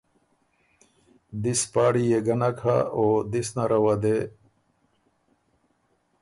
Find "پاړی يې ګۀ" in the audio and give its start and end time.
1.73-2.35